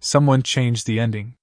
Someone 0.00 0.42
changed 0.42 0.86
the 0.86 0.98
ending. 0.98 1.34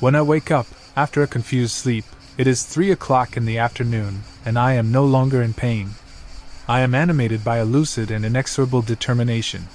When 0.00 0.14
I 0.14 0.22
wake 0.22 0.50
up, 0.50 0.66
after 0.96 1.22
a 1.22 1.26
confused 1.26 1.72
sleep, 1.72 2.04
it 2.38 2.46
is 2.46 2.62
three 2.62 2.90
o'clock 2.90 3.36
in 3.36 3.44
the 3.44 3.58
afternoon, 3.58 4.22
and 4.46 4.58
I 4.58 4.72
am 4.72 4.90
no 4.90 5.04
longer 5.04 5.42
in 5.42 5.52
pain. 5.52 5.90
I 6.66 6.80
am 6.80 6.94
animated 6.94 7.44
by 7.44 7.58
a 7.58 7.64
lucid 7.64 8.10
and 8.10 8.24
inexorable 8.24 8.82
determination. 8.82 9.68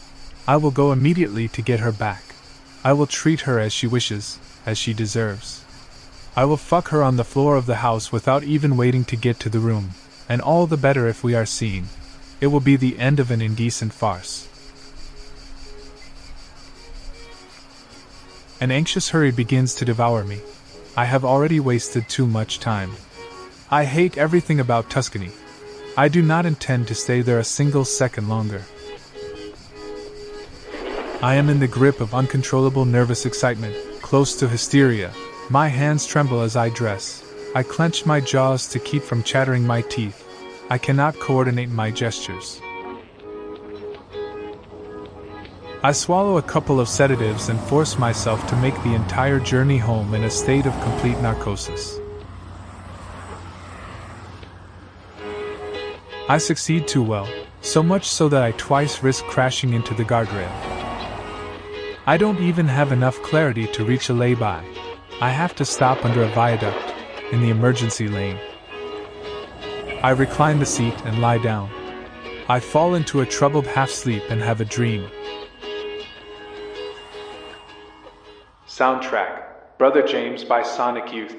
I 0.48 0.58
will 0.58 0.72
go 0.72 0.92
immediately 0.92 1.48
to 1.50 1.62
get 1.62 1.80
her 1.80 1.92
back. 1.92 2.24
I 2.84 2.94
will 2.94 3.06
treat 3.08 3.42
her 3.42 3.60
as 3.60 3.72
she 3.72 3.86
wishes, 3.86 4.40
as 4.66 4.80
she 4.80 4.94
deserves. 4.94 5.64
I 6.36 6.46
will 6.46 6.58
fuck 6.58 6.88
her 6.90 7.04
on 7.04 7.18
the 7.18 7.24
floor 7.24 7.56
of 7.56 7.68
the 7.68 7.78
house 7.78 8.12
without 8.12 8.44
even 8.44 8.78
waiting 8.78 9.06
to 9.06 9.16
get 9.16 9.40
to 9.42 9.50
the 9.50 9.60
room, 9.60 9.92
and 10.30 10.42
all 10.42 10.68
the 10.68 10.78
better 10.78 11.08
if 11.08 11.24
we 11.24 11.34
are 11.34 11.46
seen. 11.46 11.88
It 12.40 12.48
will 12.48 12.60
be 12.62 12.78
the 12.78 13.00
end 13.00 13.20
of 13.20 13.32
an 13.32 13.42
indecent 13.42 13.92
farce. 13.92 14.48
An 18.62 18.72
anxious 18.72 19.10
hurry 19.10 19.32
begins 19.32 19.74
to 19.76 19.86
devour 19.86 20.24
me. 20.24 20.40
I 20.96 21.06
have 21.06 21.26
already 21.26 21.60
wasted 21.60 22.08
too 22.08 22.28
much 22.28 22.60
time. 22.60 22.92
I 23.72 23.86
hate 23.86 24.18
everything 24.18 24.60
about 24.60 24.90
Tuscany. 24.90 25.32
I 25.98 26.08
do 26.08 26.22
not 26.22 26.46
intend 26.46 26.88
to 26.88 26.96
stay 26.96 27.22
there 27.22 27.40
a 27.40 27.44
single 27.44 27.86
second 27.86 28.30
longer. 28.30 28.64
I 31.22 31.36
am 31.36 31.50
in 31.50 31.60
the 31.60 31.68
grip 31.68 32.00
of 32.00 32.14
uncontrollable 32.14 32.86
nervous 32.86 33.26
excitement, 33.26 33.76
close 34.02 34.36
to 34.38 34.48
hysteria. 34.48 35.12
My 35.50 35.68
hands 35.68 36.06
tremble 36.06 36.42
as 36.42 36.56
I 36.56 36.70
dress. 36.70 37.29
I 37.56 37.64
clench 37.64 38.06
my 38.06 38.20
jaws 38.20 38.68
to 38.68 38.80
keep 38.80 39.02
from 39.02 39.24
chattering 39.24 39.66
my 39.66 39.82
teeth. 39.82 40.24
I 40.70 40.78
cannot 40.78 41.20
coordinate 41.20 41.70
my 41.70 41.90
gestures. 41.90 42.62
I 45.82 45.92
swallow 45.94 46.38
a 46.38 46.44
couple 46.44 46.80
of 46.80 46.88
sedatives 46.88 47.50
and 47.50 47.60
force 47.62 47.98
myself 47.98 48.46
to 48.50 48.56
make 48.58 48.76
the 48.84 48.94
entire 48.94 49.40
journey 49.40 49.80
home 49.80 50.14
in 50.14 50.26
a 50.26 50.30
state 50.30 50.68
of 50.68 50.80
complete 50.82 51.20
narcosis. 51.22 52.00
I 56.28 56.38
succeed 56.38 56.88
too 56.88 57.02
well, 57.02 57.28
so 57.62 57.82
much 57.82 58.08
so 58.08 58.30
that 58.30 58.44
I 58.44 58.52
twice 58.52 59.02
risk 59.02 59.26
crashing 59.26 59.74
into 59.74 59.96
the 59.96 60.06
guardrail. 60.06 60.52
I 62.06 62.16
don't 62.18 62.42
even 62.42 62.68
have 62.68 62.92
enough 62.92 63.20
clarity 63.24 63.66
to 63.68 63.86
reach 63.86 64.10
a 64.10 64.14
lay 64.14 64.36
by. 64.36 64.64
I 65.20 65.32
have 65.32 65.56
to 65.56 65.66
stop 65.66 66.06
under 66.06 66.22
a 66.22 66.30
viaduct, 66.30 66.89
in 67.32 67.42
the 67.42 67.50
emergency 67.50 68.08
lane. 68.08 68.40
I 70.02 70.12
recline 70.12 70.60
the 70.60 70.66
seat 70.66 70.96
and 71.06 71.22
lie 71.22 71.38
down. 71.38 71.70
I 72.48 72.60
fall 72.60 72.96
into 72.96 73.22
a 73.22 73.26
troubled 73.26 73.68
half 73.68 73.90
sleep 73.90 74.24
and 74.30 74.42
have 74.42 74.62
a 74.62 74.66
dream. 74.66 75.10
Soundtrack 78.68 79.44
Brother 79.78 80.02
James 80.02 80.44
by 80.44 80.64
Sonic 80.64 81.14
Youth. 81.14 81.36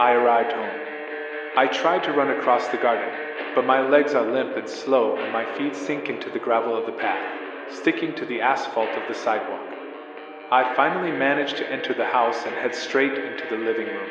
I 0.00 0.12
arrived 0.12 0.52
home. 0.52 0.93
I 1.56 1.68
tried 1.68 2.02
to 2.02 2.12
run 2.12 2.30
across 2.30 2.66
the 2.66 2.78
garden, 2.78 3.08
but 3.54 3.64
my 3.64 3.80
legs 3.80 4.12
are 4.12 4.28
limp 4.28 4.56
and 4.56 4.68
slow, 4.68 5.16
and 5.16 5.32
my 5.32 5.44
feet 5.56 5.76
sink 5.76 6.08
into 6.08 6.28
the 6.28 6.40
gravel 6.40 6.76
of 6.76 6.84
the 6.84 6.98
path, 6.98 7.72
sticking 7.72 8.12
to 8.16 8.26
the 8.26 8.40
asphalt 8.40 8.88
of 8.88 9.06
the 9.06 9.14
sidewalk. 9.14 9.62
I 10.50 10.74
finally 10.74 11.12
manage 11.12 11.54
to 11.54 11.70
enter 11.70 11.94
the 11.94 12.06
house 12.06 12.44
and 12.44 12.56
head 12.56 12.74
straight 12.74 13.12
into 13.12 13.46
the 13.48 13.62
living 13.62 13.86
room. 13.86 14.10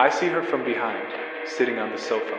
I 0.00 0.10
see 0.10 0.26
her 0.26 0.42
from 0.42 0.64
behind, 0.64 1.06
sitting 1.46 1.78
on 1.78 1.92
the 1.92 1.98
sofa. 1.98 2.36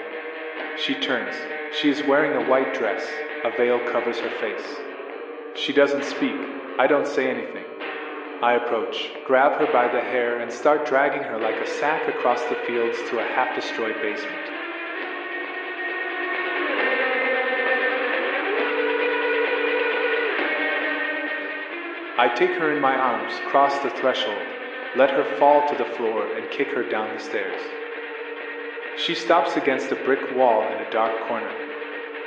She 0.77 0.95
turns. 0.95 1.35
She 1.71 1.89
is 1.89 2.03
wearing 2.03 2.33
a 2.33 2.49
white 2.49 2.73
dress. 2.73 3.07
A 3.45 3.51
veil 3.51 3.79
covers 3.89 4.19
her 4.19 4.29
face. 4.41 4.79
She 5.55 5.71
doesn't 5.71 6.03
speak. 6.03 6.35
I 6.77 6.87
don't 6.87 7.07
say 7.07 7.29
anything. 7.29 7.63
I 8.41 8.53
approach, 8.53 9.09
grab 9.27 9.59
her 9.59 9.67
by 9.73 9.91
the 9.91 9.99
hair, 9.99 10.39
and 10.39 10.49
start 10.49 10.85
dragging 10.85 11.23
her 11.23 11.37
like 11.37 11.57
a 11.57 11.67
sack 11.67 12.07
across 12.07 12.41
the 12.43 12.55
fields 12.65 12.97
to 13.09 13.19
a 13.19 13.23
half 13.23 13.53
destroyed 13.53 13.95
basement. 14.01 14.49
I 22.17 22.33
take 22.33 22.51
her 22.51 22.71
in 22.71 22.81
my 22.81 22.95
arms, 22.95 23.33
cross 23.47 23.77
the 23.79 23.89
threshold, 23.89 24.41
let 24.95 25.09
her 25.09 25.25
fall 25.37 25.67
to 25.67 25.75
the 25.75 25.89
floor, 25.97 26.25
and 26.37 26.49
kick 26.49 26.69
her 26.69 26.89
down 26.89 27.13
the 27.13 27.21
stairs. 27.21 27.61
She 28.97 29.15
stops 29.15 29.57
against 29.57 29.91
a 29.91 30.03
brick 30.05 30.33
wall 30.33 30.61
in 30.61 30.79
a 30.79 30.91
dark 30.91 31.27
corner. 31.27 31.51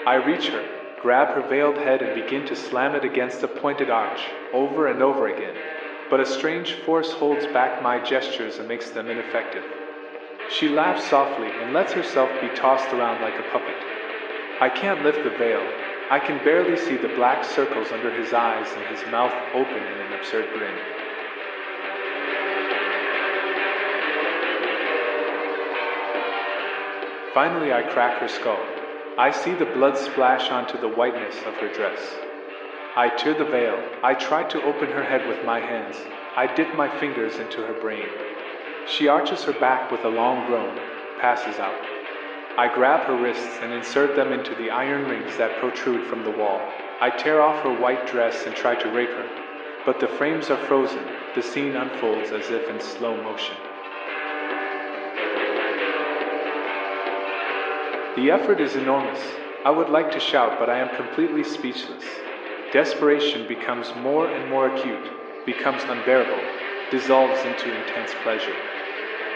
I 0.07 0.17
reach 0.17 0.49
her, 0.49 0.65
grab 1.01 1.29
her 1.35 1.49
veiled 1.49 1.79
head, 1.79 2.03
and 2.03 2.23
begin 2.23 2.45
to 2.49 2.57
slam 2.57 2.95
it 2.95 3.05
against 3.05 3.43
a 3.43 3.49
pointed 3.49 3.89
arch, 3.89 4.21
over 4.53 4.89
and 4.89 5.03
over 5.03 5.29
again. 5.29 5.57
But 6.13 6.21
a 6.21 6.27
strange 6.27 6.75
force 6.85 7.11
holds 7.11 7.47
back 7.55 7.83
my 7.83 7.99
gestures 7.99 8.59
and 8.59 8.69
makes 8.69 8.91
them 8.91 9.09
ineffective. 9.09 9.65
She 10.51 10.69
laughs 10.69 11.09
softly 11.09 11.49
and 11.49 11.73
lets 11.73 11.95
herself 11.95 12.29
be 12.39 12.49
tossed 12.49 12.93
around 12.93 13.23
like 13.23 13.39
a 13.39 13.51
puppet. 13.51 13.75
I 14.61 14.69
can't 14.69 15.03
lift 15.03 15.25
the 15.25 15.31
veil. 15.31 15.67
I 16.11 16.19
can 16.19 16.37
barely 16.45 16.77
see 16.77 16.99
the 16.99 17.09
black 17.17 17.43
circles 17.47 17.93
under 17.93 18.13
his 18.13 18.35
eyes 18.35 18.67
and 18.77 18.85
his 18.95 19.11
mouth 19.11 19.33
open 19.55 19.83
in 19.83 20.01
an 20.03 20.13
absurd 20.13 20.53
grin. 20.53 20.75
Finally, 27.33 27.73
I 27.73 27.85
crack 27.91 28.21
her 28.21 28.29
skull. 28.29 28.61
I 29.17 29.31
see 29.31 29.55
the 29.55 29.65
blood 29.65 29.97
splash 29.97 30.51
onto 30.51 30.79
the 30.79 30.91
whiteness 30.91 31.39
of 31.47 31.55
her 31.55 31.73
dress. 31.73 32.01
I 32.95 33.09
tear 33.09 33.33
the 33.33 33.47
veil. 33.47 33.83
I 34.03 34.13
try 34.13 34.43
to 34.45 34.63
open 34.65 34.91
her 34.91 35.03
head 35.03 35.27
with 35.27 35.47
my 35.47 35.59
hands. 35.61 35.97
I 36.37 36.47
dip 36.55 36.77
my 36.77 36.95
fingers 37.01 37.39
into 37.39 37.63
her 37.63 37.73
brain. 37.81 38.07
She 38.87 39.09
arches 39.09 39.43
her 39.45 39.55
back 39.55 39.91
with 39.91 40.05
a 40.05 40.11
long 40.11 40.47
groan, 40.47 40.79
passes 41.19 41.59
out. 41.59 41.81
I 42.59 42.71
grab 42.75 43.07
her 43.07 43.17
wrists 43.17 43.61
and 43.63 43.73
insert 43.73 44.15
them 44.15 44.31
into 44.31 44.55
the 44.57 44.69
iron 44.69 45.09
rings 45.09 45.39
that 45.39 45.59
protrude 45.59 46.07
from 46.07 46.23
the 46.23 46.33
wall. 46.33 46.61
I 47.01 47.09
tear 47.09 47.41
off 47.41 47.65
her 47.65 47.73
white 47.73 48.07
dress 48.07 48.45
and 48.45 48.55
try 48.55 48.75
to 48.75 48.91
rape 48.91 49.09
her, 49.09 49.31
but 49.87 49.99
the 49.99 50.09
frames 50.09 50.51
are 50.51 50.67
frozen. 50.67 51.03
The 51.35 51.43
scene 51.43 51.75
unfolds 51.75 52.31
as 52.31 52.51
if 52.51 52.69
in 52.69 52.79
slow 52.79 53.17
motion. 53.23 53.57
The 58.17 58.31
effort 58.31 58.61
is 58.61 58.77
enormous. 58.77 59.23
I 59.65 59.71
would 59.71 59.89
like 59.89 60.11
to 60.11 60.21
shout, 60.21 60.59
but 60.59 60.69
I 60.69 60.79
am 60.79 60.95
completely 60.95 61.43
speechless. 61.43 62.05
Desperation 62.73 63.47
becomes 63.47 63.93
more 64.03 64.27
and 64.27 64.49
more 64.49 64.75
acute, 64.75 65.11
becomes 65.45 65.83
unbearable, 65.83 66.43
dissolves 66.91 67.45
into 67.45 67.69
intense 67.69 68.13
pleasure. 68.23 68.57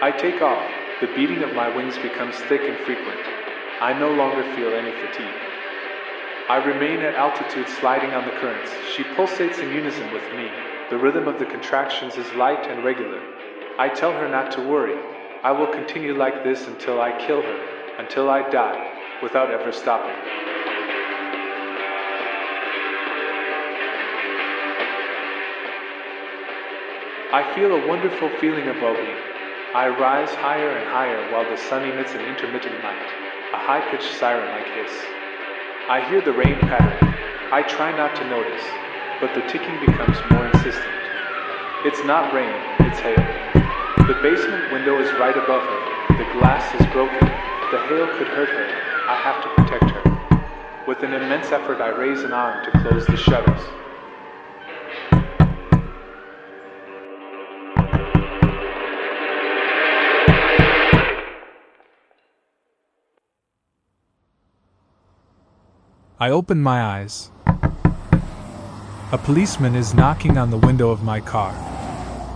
I 0.00 0.10
take 0.10 0.40
off. 0.40 0.70
The 1.02 1.12
beating 1.14 1.42
of 1.42 1.54
my 1.54 1.68
wings 1.76 1.98
becomes 1.98 2.36
thick 2.48 2.62
and 2.62 2.78
frequent. 2.78 3.20
I 3.80 3.92
no 4.00 4.10
longer 4.10 4.42
feel 4.56 4.72
any 4.72 4.90
fatigue. 4.90 5.40
I 6.48 6.64
remain 6.64 7.00
at 7.00 7.14
altitude 7.14 7.68
sliding 7.68 8.12
on 8.12 8.24
the 8.24 8.40
currents. 8.40 8.72
She 8.94 9.02
pulsates 9.02 9.58
in 9.58 9.74
unison 9.74 10.10
with 10.14 10.24
me. 10.34 10.48
The 10.88 10.96
rhythm 10.96 11.28
of 11.28 11.38
the 11.38 11.44
contractions 11.44 12.16
is 12.16 12.32
light 12.34 12.66
and 12.66 12.82
regular. 12.82 13.20
I 13.78 13.90
tell 13.90 14.12
her 14.12 14.28
not 14.28 14.50
to 14.52 14.66
worry. 14.66 14.96
I 15.42 15.52
will 15.52 15.66
continue 15.66 16.14
like 16.16 16.42
this 16.42 16.66
until 16.66 17.02
I 17.02 17.12
kill 17.26 17.42
her 17.42 17.76
until 17.98 18.28
I 18.28 18.48
die 18.50 19.20
without 19.22 19.50
ever 19.50 19.72
stopping. 19.72 20.55
I 27.32 27.42
feel 27.56 27.72
a 27.72 27.88
wonderful 27.88 28.30
feeling 28.38 28.68
of 28.68 28.80
well-being. 28.80 29.18
I 29.74 29.88
rise 29.88 30.30
higher 30.30 30.70
and 30.70 30.86
higher 30.86 31.32
while 31.32 31.42
the 31.50 31.56
sun 31.56 31.82
emits 31.82 32.12
an 32.14 32.20
intermittent 32.22 32.84
light, 32.84 33.10
a 33.52 33.58
high-pitched 33.58 34.14
siren-like 34.14 34.68
hiss. 34.78 34.94
I 35.90 36.08
hear 36.08 36.20
the 36.20 36.32
rain 36.32 36.58
patter. 36.60 36.96
I 37.50 37.62
try 37.62 37.90
not 37.90 38.14
to 38.14 38.30
notice, 38.30 38.62
but 39.20 39.34
the 39.34 39.42
ticking 39.50 39.80
becomes 39.80 40.22
more 40.30 40.46
insistent. 40.46 40.94
It's 41.84 42.06
not 42.06 42.32
rain, 42.32 42.54
it's 42.86 43.00
hail. 43.00 43.26
The 44.06 44.18
basement 44.22 44.72
window 44.72 45.00
is 45.02 45.10
right 45.18 45.36
above 45.36 45.62
her. 45.66 46.14
The 46.22 46.30
glass 46.38 46.62
is 46.80 46.86
broken, 46.94 47.26
the 47.74 47.82
hail 47.90 48.06
could 48.18 48.28
hurt 48.38 48.50
her. 48.54 48.70
I 49.10 49.16
have 49.18 49.42
to 49.42 49.50
protect 49.58 49.90
her. 49.90 50.84
With 50.86 51.02
an 51.02 51.12
immense 51.12 51.50
effort, 51.50 51.80
I 51.82 51.88
raise 51.88 52.22
an 52.22 52.32
arm 52.32 52.64
to 52.64 52.70
close 52.82 53.04
the 53.06 53.16
shutters. 53.16 53.85
I 66.18 66.30
open 66.30 66.62
my 66.62 66.82
eyes. 66.82 67.30
A 69.12 69.18
policeman 69.18 69.74
is 69.74 69.92
knocking 69.92 70.38
on 70.38 70.50
the 70.50 70.56
window 70.56 70.88
of 70.88 71.02
my 71.02 71.20
car. 71.20 71.52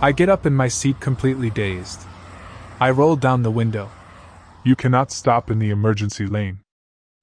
I 0.03 0.11
get 0.11 0.29
up 0.29 0.45
in 0.45 0.53
my 0.53 0.67
seat 0.67 0.99
completely 0.99 1.49
dazed. 1.49 2.01
I 2.79 2.91
roll 2.91 3.15
down 3.15 3.41
the 3.41 3.49
window. 3.49 3.89
You 4.63 4.75
cannot 4.75 5.11
stop 5.11 5.49
in 5.49 5.57
the 5.57 5.71
emergency 5.71 6.27
lane. 6.27 6.59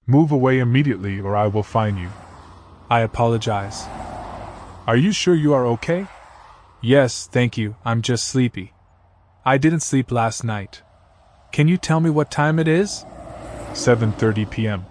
Move 0.04 0.32
away 0.32 0.58
immediately 0.58 1.20
or 1.20 1.36
I 1.36 1.46
will 1.46 1.62
fine 1.62 1.96
you. 1.96 2.10
I 2.90 3.00
apologize. 3.02 3.86
Are 4.88 4.96
you 4.96 5.12
sure 5.12 5.36
you 5.36 5.54
are 5.54 5.66
okay? 5.66 6.08
Yes, 6.80 7.28
thank 7.30 7.56
you, 7.56 7.76
I'm 7.84 8.02
just 8.02 8.26
sleepy. 8.26 8.72
I 9.44 9.58
didn't 9.58 9.80
sleep 9.80 10.10
last 10.10 10.42
night. 10.42 10.82
Can 11.52 11.68
you 11.68 11.76
tell 11.76 12.00
me 12.00 12.10
what 12.10 12.32
time 12.32 12.58
it 12.58 12.66
is? 12.66 13.04
7:30 13.74 14.50
p.m. 14.50 14.86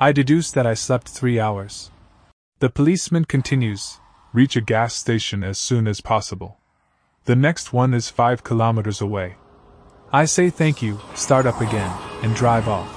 I 0.00 0.12
deduce 0.12 0.52
that 0.52 0.64
I 0.64 0.74
slept 0.74 1.08
3 1.08 1.40
hours. 1.40 1.90
The 2.60 2.70
policeman 2.70 3.24
continues, 3.24 3.98
reach 4.32 4.54
a 4.54 4.60
gas 4.60 4.94
station 4.94 5.42
as 5.42 5.58
soon 5.58 5.88
as 5.88 6.00
possible. 6.00 6.60
The 7.24 7.34
next 7.34 7.72
one 7.72 7.92
is 7.92 8.08
5 8.08 8.44
kilometers 8.44 9.00
away. 9.00 9.34
I 10.12 10.24
say 10.24 10.50
thank 10.50 10.80
you, 10.82 11.00
start 11.14 11.46
up 11.46 11.60
again, 11.60 11.90
and 12.22 12.32
drive 12.36 12.68
off. 12.68 12.94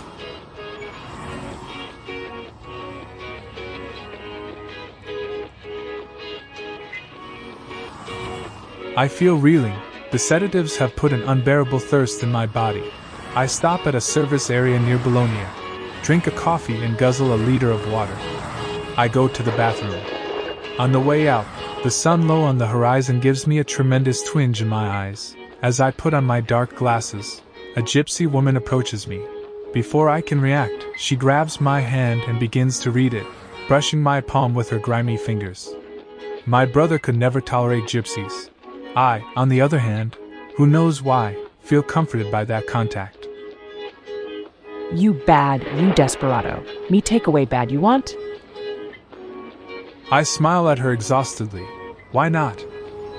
I 8.96 9.08
feel 9.08 9.38
reeling. 9.38 9.78
The 10.12 10.20
sedatives 10.20 10.78
have 10.78 10.96
put 10.96 11.14
an 11.14 11.24
unbearable 11.24 11.80
thirst 11.80 12.22
in 12.22 12.32
my 12.32 12.46
body. 12.46 12.84
I 13.34 13.48
stop 13.48 13.88
at 13.88 13.96
a 13.96 14.02
service 14.02 14.52
area 14.52 14.80
near 14.80 15.00
Bologna, 15.00 15.48
drink 16.04 16.28
a 16.28 16.32
coffee, 16.32 16.84
and 16.84 16.98
guzzle 16.98 17.34
a 17.34 17.36
liter 17.36 17.72
of 17.72 17.92
water. 17.92 18.16
I 18.98 19.08
go 19.08 19.28
to 19.28 19.44
the 19.44 19.52
bathroom. 19.52 20.00
On 20.80 20.92
the 20.92 21.00
way 21.00 21.28
out, 21.28 21.46
the 21.84 21.92
sun 21.92 22.28
low 22.28 22.42
on 22.44 22.58
the 22.58 22.68
horizon 22.68 23.20
gives 23.20 23.48
me 23.48 23.60
a 23.60 23.64
tremendous 23.64 24.24
twinge 24.24 24.62
in 24.62 24.68
my 24.68 24.88
eyes. 24.88 25.36
As 25.62 25.80
I 25.80 25.92
put 25.92 26.14
on 26.14 26.26
my 26.26 26.42
dark 26.42 26.76
glasses, 26.76 27.42
a 27.76 27.82
gypsy 27.82 28.30
woman 28.30 28.58
approaches 28.58 29.08
me. 29.08 29.24
Before 29.74 30.10
I 30.10 30.22
can 30.22 30.42
react, 30.42 30.86
she 30.98 31.16
grabs 31.16 31.62
my 31.62 31.80
hand 31.80 32.22
and 32.28 32.40
begins 32.40 32.80
to 32.80 32.92
read 32.92 33.14
it, 33.14 33.26
brushing 33.68 34.02
my 34.02 34.22
palm 34.22 34.54
with 34.54 34.70
her 34.70 34.80
grimy 34.80 35.18
fingers. 35.18 35.74
My 36.46 36.66
brother 36.66 37.00
could 37.00 37.16
never 37.16 37.40
tolerate 37.40 37.86
gypsies. 37.86 38.50
I, 38.96 39.24
on 39.36 39.50
the 39.50 39.62
other 39.62 39.80
hand, 39.80 40.18
who 40.58 40.68
knows 40.68 41.02
why, 41.02 41.38
feel 41.62 41.82
comforted 41.82 42.32
by 42.32 42.44
that 42.46 42.68
contact. 42.68 43.21
You 44.94 45.14
bad, 45.14 45.64
you 45.80 45.94
desperado. 45.94 46.64
Me 46.90 47.02
take 47.02 47.28
away 47.28 47.46
bad 47.46 47.72
you 47.72 47.80
want? 47.80 48.16
I 50.12 50.24
smile 50.24 50.70
at 50.70 50.80
her 50.80 50.92
exhaustedly. 50.92 51.66
Why 52.12 52.30
not? 52.30 52.66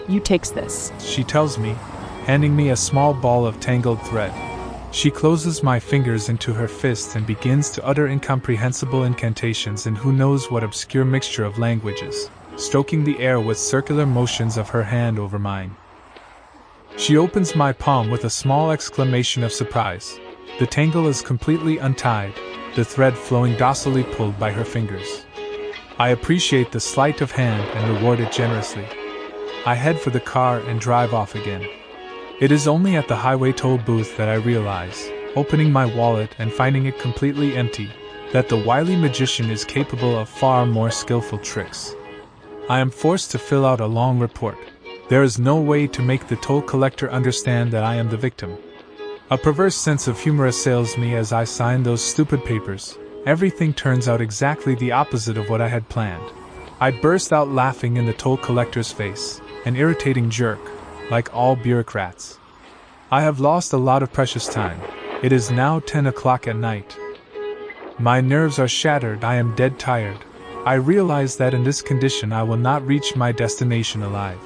You 0.08 0.20
takes 0.20 0.50
this. 0.50 0.92
She 1.00 1.24
tells 1.24 1.58
me, 1.58 1.76
handing 2.24 2.54
me 2.54 2.70
a 2.70 2.76
small 2.76 3.14
ball 3.14 3.46
of 3.46 3.60
tangled 3.60 4.02
thread. 4.02 4.32
She 4.92 5.10
closes 5.10 5.62
my 5.62 5.80
fingers 5.80 6.28
into 6.28 6.52
her 6.52 6.68
fist 6.68 7.16
and 7.16 7.26
begins 7.26 7.70
to 7.70 7.84
utter 7.86 8.08
incomprehensible 8.08 9.04
incantations 9.04 9.86
in 9.86 9.96
who 9.96 10.12
knows 10.12 10.50
what 10.50 10.62
obscure 10.62 11.04
mixture 11.04 11.44
of 11.44 11.58
languages 11.58 12.28
stroking 12.56 13.04
the 13.04 13.18
air 13.18 13.40
with 13.40 13.58
circular 13.58 14.06
motions 14.06 14.56
of 14.56 14.68
her 14.70 14.82
hand 14.82 15.18
over 15.18 15.38
mine. 15.38 15.74
She 16.96 17.16
opens 17.16 17.56
my 17.56 17.72
palm 17.72 18.10
with 18.10 18.24
a 18.24 18.30
small 18.30 18.70
exclamation 18.70 19.42
of 19.42 19.52
surprise. 19.52 20.18
The 20.58 20.66
tangle 20.66 21.08
is 21.08 21.22
completely 21.22 21.78
untied, 21.78 22.34
the 22.76 22.84
thread 22.84 23.16
flowing 23.16 23.56
docilely 23.56 24.04
pulled 24.04 24.38
by 24.38 24.52
her 24.52 24.64
fingers. 24.64 25.24
I 25.98 26.10
appreciate 26.10 26.70
the 26.70 26.80
sleight 26.80 27.20
of 27.20 27.32
hand 27.32 27.62
and 27.74 27.96
reward 27.96 28.20
it 28.20 28.32
generously. 28.32 28.86
I 29.64 29.74
head 29.74 29.98
for 29.98 30.10
the 30.10 30.20
car 30.20 30.58
and 30.60 30.80
drive 30.80 31.14
off 31.14 31.34
again. 31.34 31.66
It 32.40 32.52
is 32.52 32.68
only 32.68 32.96
at 32.96 33.08
the 33.08 33.16
highway 33.16 33.52
toll 33.52 33.78
booth 33.78 34.16
that 34.16 34.28
I 34.28 34.34
realize, 34.34 35.10
opening 35.36 35.72
my 35.72 35.86
wallet 35.86 36.34
and 36.38 36.52
finding 36.52 36.86
it 36.86 36.98
completely 36.98 37.56
empty, 37.56 37.90
that 38.32 38.48
the 38.48 38.62
wily 38.62 38.96
magician 38.96 39.50
is 39.50 39.64
capable 39.64 40.18
of 40.18 40.28
far 40.28 40.66
more 40.66 40.90
skillful 40.90 41.38
tricks. 41.38 41.94
I 42.68 42.78
am 42.80 42.90
forced 42.90 43.30
to 43.30 43.38
fill 43.38 43.64
out 43.64 43.80
a 43.80 43.86
long 43.86 44.18
report. 44.18 44.58
There 45.08 45.22
is 45.22 45.38
no 45.38 45.60
way 45.60 45.86
to 45.88 46.02
make 46.02 46.28
the 46.28 46.36
toll 46.36 46.62
collector 46.62 47.10
understand 47.10 47.72
that 47.72 47.84
I 47.84 47.94
am 47.94 48.10
the 48.10 48.16
victim. 48.16 48.56
A 49.32 49.38
perverse 49.38 49.74
sense 49.74 50.08
of 50.08 50.20
humor 50.20 50.44
assails 50.44 50.98
me 50.98 51.14
as 51.14 51.32
I 51.32 51.44
sign 51.44 51.82
those 51.82 52.04
stupid 52.04 52.44
papers. 52.44 52.98
Everything 53.24 53.72
turns 53.72 54.06
out 54.06 54.20
exactly 54.20 54.74
the 54.74 54.92
opposite 54.92 55.38
of 55.38 55.48
what 55.48 55.62
I 55.62 55.68
had 55.68 55.88
planned. 55.88 56.30
I 56.80 56.90
burst 56.90 57.32
out 57.32 57.48
laughing 57.48 57.96
in 57.96 58.04
the 58.04 58.12
toll 58.12 58.36
collector's 58.36 58.92
face, 58.92 59.40
an 59.64 59.74
irritating 59.74 60.28
jerk, 60.28 60.60
like 61.10 61.34
all 61.34 61.56
bureaucrats. 61.56 62.38
I 63.10 63.22
have 63.22 63.40
lost 63.40 63.72
a 63.72 63.78
lot 63.78 64.02
of 64.02 64.12
precious 64.12 64.46
time. 64.46 64.78
It 65.22 65.32
is 65.32 65.50
now 65.50 65.80
10 65.80 66.08
o'clock 66.08 66.46
at 66.46 66.56
night. 66.56 66.94
My 67.98 68.20
nerves 68.20 68.58
are 68.58 68.68
shattered, 68.68 69.24
I 69.24 69.36
am 69.36 69.56
dead 69.56 69.78
tired. 69.78 70.18
I 70.66 70.74
realize 70.74 71.38
that 71.38 71.54
in 71.54 71.64
this 71.64 71.80
condition 71.80 72.34
I 72.34 72.42
will 72.42 72.58
not 72.58 72.86
reach 72.86 73.16
my 73.16 73.32
destination 73.32 74.02
alive. 74.02 74.40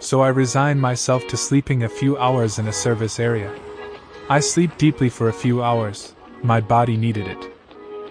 So 0.00 0.20
I 0.20 0.28
resign 0.28 0.78
myself 0.78 1.26
to 1.28 1.38
sleeping 1.38 1.82
a 1.82 1.88
few 1.88 2.18
hours 2.18 2.58
in 2.58 2.68
a 2.68 2.74
service 2.74 3.18
area. 3.18 3.50
I 4.32 4.40
sleep 4.40 4.78
deeply 4.78 5.10
for 5.10 5.28
a 5.28 5.32
few 5.34 5.62
hours, 5.62 6.14
my 6.42 6.58
body 6.58 6.96
needed 6.96 7.26
it. 7.26 7.44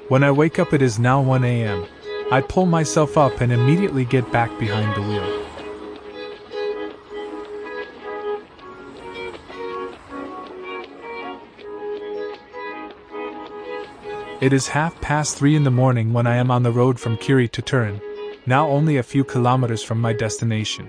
When 0.07 0.23
I 0.23 0.29
wake 0.29 0.59
up, 0.59 0.71
it 0.71 0.79
is 0.79 1.00
now 1.00 1.19
1 1.19 1.44
a.m. 1.44 1.88
I 2.31 2.41
pull 2.41 2.68
myself 2.68 3.18
up 3.18 3.41
and 3.41 3.51
immediately 3.51 4.06
get 4.06 4.31
back 4.31 4.51
behind 4.59 4.94
the 4.94 5.01
wheel. 5.01 5.47
It 14.41 14.53
is 14.53 14.68
half 14.68 15.01
past 15.01 15.39
three 15.39 15.56
in 15.56 15.63
the 15.63 15.71
morning 15.71 16.13
when 16.13 16.27
I 16.27 16.35
am 16.35 16.51
on 16.51 16.62
the 16.62 16.71
road 16.71 17.00
from 17.00 17.18
Chieri 17.18 17.50
to 17.50 17.63
Turin, 17.63 18.00
now 18.45 18.69
only 18.69 18.97
a 18.97 19.01
few 19.01 19.23
kilometers 19.23 19.81
from 19.81 20.00
my 20.00 20.13
destination. 20.13 20.88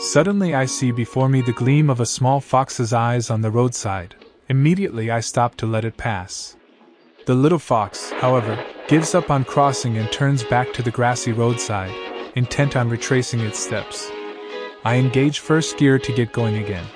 Suddenly 0.00 0.56
I 0.56 0.64
see 0.64 0.90
before 0.90 1.28
me 1.28 1.42
the 1.42 1.52
gleam 1.52 1.88
of 1.88 2.00
a 2.00 2.06
small 2.06 2.40
fox's 2.40 2.92
eyes 2.92 3.30
on 3.30 3.42
the 3.42 3.52
roadside. 3.52 4.16
Immediately 4.48 5.10
I 5.10 5.20
stop 5.20 5.56
to 5.56 5.66
let 5.66 5.84
it 5.84 5.96
pass. 5.96 6.56
The 7.26 7.34
little 7.34 7.58
fox, 7.58 8.10
however, 8.12 8.62
gives 8.88 9.14
up 9.14 9.30
on 9.30 9.44
crossing 9.44 9.98
and 9.98 10.10
turns 10.10 10.42
back 10.44 10.72
to 10.72 10.82
the 10.82 10.90
grassy 10.90 11.32
roadside, 11.32 11.94
intent 12.34 12.76
on 12.76 12.88
retracing 12.88 13.40
its 13.40 13.58
steps. 13.58 14.10
I 14.84 14.96
engage 14.96 15.40
first 15.40 15.76
gear 15.76 15.98
to 15.98 16.14
get 16.14 16.32
going 16.32 16.56
again, 16.56 16.86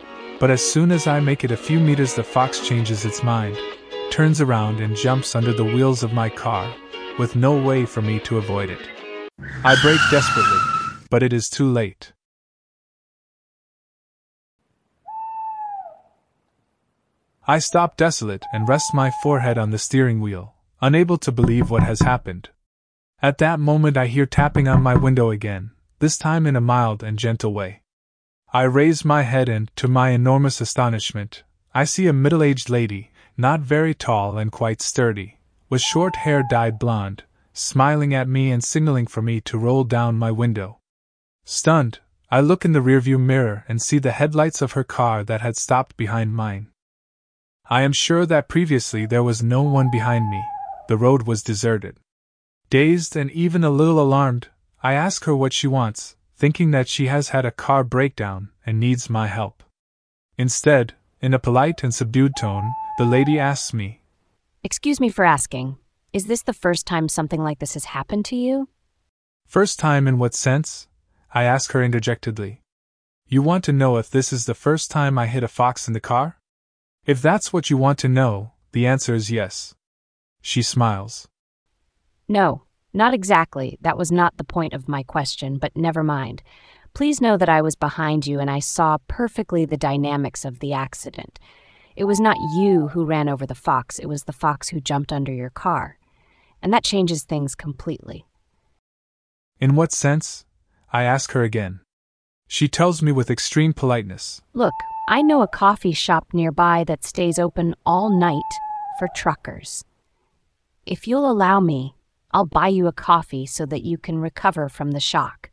but 0.40 0.50
as 0.50 0.64
soon 0.64 0.90
as 0.90 1.06
I 1.06 1.20
make 1.20 1.44
it 1.44 1.50
a 1.50 1.56
few 1.56 1.78
meters, 1.78 2.14
the 2.14 2.24
fox 2.24 2.66
changes 2.66 3.04
its 3.04 3.22
mind 3.22 3.58
turns 4.12 4.42
around 4.42 4.78
and 4.78 4.94
jumps 4.94 5.34
under 5.34 5.54
the 5.54 5.64
wheels 5.64 6.02
of 6.02 6.12
my 6.12 6.28
car, 6.28 6.70
with 7.18 7.34
no 7.34 7.56
way 7.56 7.86
for 7.86 8.02
me 8.02 8.20
to 8.20 8.36
avoid 8.36 8.68
it. 8.68 8.86
I 9.64 9.74
brake 9.80 10.00
desperately, 10.10 10.58
but 11.08 11.22
it 11.22 11.32
is 11.32 11.48
too 11.48 11.72
late. 11.72 12.12
I 17.46 17.58
stop 17.58 17.96
desolate 17.96 18.44
and 18.52 18.68
rest 18.68 18.94
my 18.94 19.10
forehead 19.20 19.58
on 19.58 19.70
the 19.70 19.78
steering 19.78 20.20
wheel, 20.20 20.54
unable 20.80 21.18
to 21.18 21.32
believe 21.32 21.70
what 21.70 21.82
has 21.82 22.00
happened. 22.00 22.50
At 23.20 23.38
that 23.38 23.58
moment, 23.58 23.96
I 23.96 24.06
hear 24.06 24.26
tapping 24.26 24.68
on 24.68 24.80
my 24.80 24.94
window 24.94 25.30
again, 25.30 25.72
this 25.98 26.16
time 26.16 26.46
in 26.46 26.54
a 26.54 26.60
mild 26.60 27.02
and 27.02 27.18
gentle 27.18 27.52
way. 27.52 27.82
I 28.52 28.62
raise 28.62 29.04
my 29.04 29.22
head 29.22 29.48
and, 29.48 29.74
to 29.76 29.88
my 29.88 30.10
enormous 30.10 30.60
astonishment, 30.60 31.42
I 31.74 31.82
see 31.82 32.06
a 32.06 32.12
middle 32.12 32.44
aged 32.44 32.70
lady, 32.70 33.10
not 33.36 33.60
very 33.60 33.92
tall 33.92 34.38
and 34.38 34.52
quite 34.52 34.80
sturdy, 34.80 35.38
with 35.68 35.80
short 35.80 36.16
hair 36.16 36.44
dyed 36.48 36.78
blonde, 36.78 37.24
smiling 37.52 38.14
at 38.14 38.28
me 38.28 38.52
and 38.52 38.62
signaling 38.62 39.08
for 39.08 39.20
me 39.20 39.40
to 39.40 39.58
roll 39.58 39.82
down 39.82 40.16
my 40.16 40.30
window. 40.30 40.78
Stunned, 41.44 41.98
I 42.30 42.40
look 42.40 42.64
in 42.64 42.72
the 42.72 42.78
rearview 42.78 43.18
mirror 43.18 43.64
and 43.68 43.82
see 43.82 43.98
the 43.98 44.12
headlights 44.12 44.62
of 44.62 44.72
her 44.72 44.84
car 44.84 45.24
that 45.24 45.40
had 45.40 45.56
stopped 45.56 45.96
behind 45.96 46.34
mine. 46.34 46.68
I 47.70 47.82
am 47.82 47.92
sure 47.92 48.26
that 48.26 48.48
previously 48.48 49.06
there 49.06 49.22
was 49.22 49.42
no 49.42 49.62
one 49.62 49.90
behind 49.90 50.30
me, 50.30 50.42
the 50.88 50.96
road 50.96 51.22
was 51.22 51.42
deserted. 51.42 51.96
Dazed 52.70 53.16
and 53.16 53.30
even 53.30 53.64
a 53.64 53.70
little 53.70 54.00
alarmed, 54.00 54.48
I 54.82 54.94
ask 54.94 55.24
her 55.24 55.36
what 55.36 55.52
she 55.52 55.66
wants, 55.66 56.16
thinking 56.36 56.72
that 56.72 56.88
she 56.88 57.06
has 57.06 57.28
had 57.28 57.44
a 57.44 57.50
car 57.50 57.84
breakdown 57.84 58.50
and 58.66 58.80
needs 58.80 59.08
my 59.08 59.28
help. 59.28 59.62
Instead, 60.36 60.94
in 61.20 61.32
a 61.32 61.38
polite 61.38 61.84
and 61.84 61.94
subdued 61.94 62.32
tone, 62.36 62.72
the 62.98 63.04
lady 63.04 63.38
asks 63.38 63.72
me, 63.72 64.00
Excuse 64.64 64.98
me 65.00 65.08
for 65.08 65.24
asking, 65.24 65.76
is 66.12 66.26
this 66.26 66.42
the 66.42 66.52
first 66.52 66.86
time 66.86 67.08
something 67.08 67.42
like 67.42 67.58
this 67.58 67.74
has 67.74 67.86
happened 67.86 68.24
to 68.26 68.36
you? 68.36 68.68
First 69.46 69.78
time 69.78 70.08
in 70.08 70.18
what 70.18 70.34
sense? 70.34 70.88
I 71.32 71.44
ask 71.44 71.72
her 71.72 71.82
interjectedly. 71.82 72.60
You 73.28 73.40
want 73.40 73.64
to 73.64 73.72
know 73.72 73.96
if 73.96 74.10
this 74.10 74.32
is 74.32 74.46
the 74.46 74.54
first 74.54 74.90
time 74.90 75.16
I 75.16 75.26
hit 75.26 75.42
a 75.42 75.48
fox 75.48 75.86
in 75.86 75.94
the 75.94 76.00
car? 76.00 76.38
If 77.04 77.20
that's 77.20 77.52
what 77.52 77.68
you 77.68 77.76
want 77.76 77.98
to 78.00 78.08
know, 78.08 78.52
the 78.70 78.86
answer 78.86 79.14
is 79.14 79.30
yes. 79.30 79.74
She 80.40 80.62
smiles. 80.62 81.28
No, 82.28 82.62
Not 82.94 83.14
exactly. 83.14 83.78
That 83.80 83.96
was 83.96 84.12
not 84.12 84.36
the 84.36 84.44
point 84.44 84.74
of 84.74 84.88
my 84.88 85.02
question, 85.02 85.58
but 85.58 85.76
never 85.76 86.04
mind. 86.04 86.42
Please 86.94 87.20
know 87.22 87.38
that 87.38 87.48
I 87.48 87.62
was 87.62 87.74
behind 87.74 88.26
you 88.26 88.38
and 88.38 88.50
I 88.50 88.58
saw 88.58 88.98
perfectly 89.08 89.64
the 89.64 89.78
dynamics 89.78 90.44
of 90.44 90.58
the 90.60 90.74
accident. 90.74 91.38
It 91.96 92.04
was 92.04 92.20
not 92.20 92.36
you 92.54 92.88
who 92.88 93.04
ran 93.04 93.28
over 93.28 93.46
the 93.46 93.54
fox, 93.54 93.98
it 93.98 94.06
was 94.06 94.24
the 94.24 94.32
fox 94.32 94.68
who 94.68 94.80
jumped 94.80 95.12
under 95.12 95.32
your 95.32 95.50
car. 95.50 95.98
And 96.62 96.72
that 96.72 96.84
changes 96.84 97.24
things 97.24 97.54
completely. 97.54 98.26
In 99.58 99.74
what 99.74 99.92
sense? 99.92 100.44
I 100.92 101.04
ask 101.04 101.32
her 101.32 101.42
again. 101.42 101.80
She 102.46 102.68
tells 102.68 103.00
me 103.02 103.10
with 103.12 103.30
extreme 103.30 103.72
politeness. 103.72 104.42
Look, 104.52 104.74
I 105.12 105.20
know 105.20 105.42
a 105.42 105.46
coffee 105.46 105.92
shop 105.92 106.28
nearby 106.32 106.84
that 106.84 107.04
stays 107.04 107.38
open 107.38 107.74
all 107.84 108.08
night 108.08 108.50
for 108.98 109.08
truckers. 109.14 109.84
If 110.86 111.06
you'll 111.06 111.30
allow 111.30 111.60
me, 111.60 111.94
I'll 112.30 112.46
buy 112.46 112.68
you 112.68 112.86
a 112.86 112.92
coffee 112.92 113.44
so 113.44 113.66
that 113.66 113.82
you 113.82 113.98
can 113.98 114.16
recover 114.16 114.70
from 114.70 114.92
the 114.92 115.00
shock. 115.00 115.50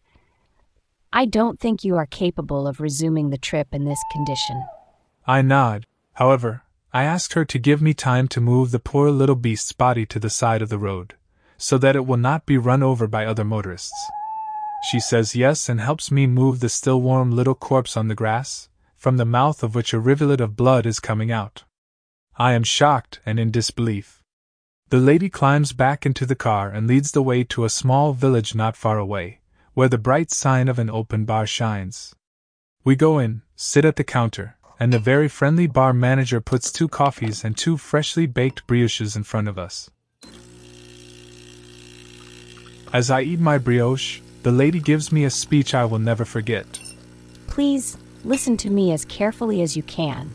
I 1.11 1.25
don't 1.25 1.59
think 1.59 1.83
you 1.83 1.97
are 1.97 2.05
capable 2.05 2.67
of 2.67 2.79
resuming 2.79 3.31
the 3.31 3.37
trip 3.37 3.67
in 3.73 3.83
this 3.83 3.99
condition. 4.13 4.63
I 5.27 5.41
nod. 5.41 5.85
However, 6.13 6.61
I 6.93 7.03
ask 7.03 7.33
her 7.33 7.43
to 7.43 7.59
give 7.59 7.81
me 7.81 7.93
time 7.93 8.29
to 8.29 8.39
move 8.39 8.71
the 8.71 8.79
poor 8.79 9.11
little 9.11 9.35
beast's 9.35 9.73
body 9.73 10.05
to 10.05 10.19
the 10.19 10.29
side 10.29 10.61
of 10.61 10.69
the 10.69 10.79
road, 10.79 11.15
so 11.57 11.77
that 11.79 11.97
it 11.97 12.05
will 12.05 12.15
not 12.15 12.45
be 12.45 12.57
run 12.57 12.81
over 12.81 13.07
by 13.07 13.25
other 13.25 13.43
motorists. 13.43 14.09
She 14.89 15.01
says 15.01 15.35
yes 15.35 15.67
and 15.67 15.81
helps 15.81 16.11
me 16.11 16.27
move 16.27 16.61
the 16.61 16.69
still 16.69 17.01
warm 17.01 17.31
little 17.31 17.55
corpse 17.55 17.97
on 17.97 18.07
the 18.07 18.15
grass, 18.15 18.69
from 18.99 19.15
the 19.15 19.25
mouth 19.25 19.63
of 19.63 19.75
which 19.75 19.93
a 19.93 19.99
rivulet 19.99 20.41
of 20.41 20.57
blood 20.57 20.85
is 20.85 20.99
coming 20.99 21.31
out. 21.31 21.63
I 22.37 22.51
am 22.51 22.63
shocked 22.63 23.21
and 23.25 23.39
in 23.39 23.49
disbelief. 23.49 24.21
The 24.89 24.97
lady 24.97 25.29
climbs 25.29 25.71
back 25.71 26.05
into 26.05 26.25
the 26.25 26.35
car 26.35 26.69
and 26.69 26.85
leads 26.85 27.13
the 27.13 27.23
way 27.23 27.45
to 27.45 27.63
a 27.63 27.69
small 27.69 28.11
village 28.11 28.53
not 28.53 28.75
far 28.75 28.97
away, 28.97 29.39
where 29.73 29.87
the 29.87 29.97
bright 29.97 30.31
sign 30.31 30.67
of 30.67 30.77
an 30.79 30.89
open 30.89 31.23
bar 31.23 31.47
shines. 31.47 32.13
We 32.83 32.97
go 32.97 33.19
in, 33.19 33.43
sit 33.55 33.85
at 33.85 33.95
the 33.95 34.03
counter, 34.03 34.57
and 34.81 34.91
the 34.91 34.99
very 34.99 35.29
friendly 35.29 35.67
bar 35.67 35.93
manager 35.93 36.41
puts 36.41 36.69
two 36.69 36.89
coffees 36.89 37.45
and 37.45 37.55
two 37.55 37.77
freshly 37.77 38.25
baked 38.25 38.67
brioches 38.67 39.15
in 39.15 39.23
front 39.23 39.47
of 39.47 39.57
us. 39.57 39.89
As 42.91 43.09
I 43.09 43.21
eat 43.21 43.39
my 43.39 43.59
brioche, 43.59 44.19
the 44.43 44.51
lady 44.51 44.81
gives 44.81 45.09
me 45.09 45.23
a 45.23 45.29
speech 45.29 45.73
I 45.73 45.85
will 45.85 45.99
never 45.99 46.25
forget. 46.25 46.79
Please 47.47 47.95
listen 48.23 48.57
to 48.57 48.69
me 48.69 48.91
as 48.91 49.05
carefully 49.05 49.61
as 49.61 49.77
you 49.77 49.83
can. 49.83 50.31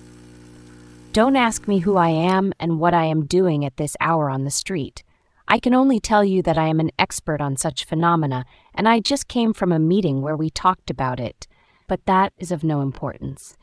Don't 1.13 1.37
ask 1.37 1.69
me 1.69 1.79
who 1.79 1.97
I 1.97 2.09
am 2.09 2.53
and 2.59 2.81
what 2.81 2.95
I 2.95 3.05
am 3.05 3.27
doing 3.27 3.65
at 3.65 3.77
this 3.77 3.97
hour 4.01 4.29
on 4.29 4.45
the 4.45 4.51
street. 4.51 5.05
I 5.47 5.59
can 5.59 5.75
only 5.75 6.01
tell 6.01 6.25
you 6.25 6.43
that 6.43 6.59
I 6.59 6.69
am 6.69 6.81
an 6.81 6.91
expert 6.99 7.41
on 7.41 7.57
such 7.57 7.85
phenomena, 7.85 8.47
and 8.75 8.89
I 8.89 9.01
just 9.01 9.29
came 9.29 9.53
from 9.53 9.73
a 9.73 9.79
meeting 9.79 10.23
where 10.23 10.37
we 10.37 10.51
talked 10.51 10.91
about 10.91 11.21
it. 11.21 11.47
But 11.87 12.07
that 12.07 12.33
is 12.39 12.51
of 12.51 12.65
no 12.65 12.81
importance. 12.81 13.57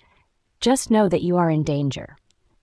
Just 0.60 0.92
know 0.92 1.10
that 1.10 1.24
you 1.24 1.38
are 1.38 1.50
in 1.50 1.64
danger. 1.64 2.18